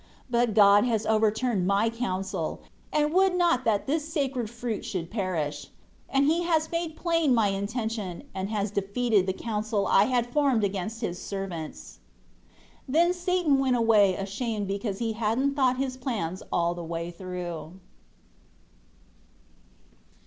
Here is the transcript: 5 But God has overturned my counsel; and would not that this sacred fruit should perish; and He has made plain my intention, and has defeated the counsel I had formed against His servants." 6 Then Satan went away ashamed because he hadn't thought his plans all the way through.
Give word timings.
5 0.31 0.31
But 0.31 0.53
God 0.55 0.83
has 0.85 1.05
overturned 1.05 1.67
my 1.67 1.87
counsel; 1.91 2.61
and 2.91 3.13
would 3.13 3.35
not 3.35 3.63
that 3.65 3.85
this 3.85 4.11
sacred 4.11 4.49
fruit 4.49 4.83
should 4.83 5.11
perish; 5.11 5.67
and 6.09 6.25
He 6.25 6.41
has 6.41 6.71
made 6.71 6.95
plain 6.95 7.35
my 7.35 7.49
intention, 7.49 8.23
and 8.33 8.49
has 8.49 8.71
defeated 8.71 9.27
the 9.27 9.33
counsel 9.33 9.85
I 9.85 10.05
had 10.05 10.25
formed 10.33 10.63
against 10.63 11.01
His 11.01 11.21
servants." 11.21 11.99
6 12.85 12.85
Then 12.89 13.13
Satan 13.13 13.59
went 13.59 13.75
away 13.75 14.15
ashamed 14.15 14.67
because 14.67 14.97
he 14.97 15.13
hadn't 15.13 15.53
thought 15.53 15.77
his 15.77 15.97
plans 15.97 16.41
all 16.51 16.73
the 16.73 16.83
way 16.83 17.11
through. 17.11 17.73